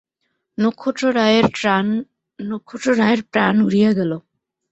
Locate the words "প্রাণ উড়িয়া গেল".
3.31-4.11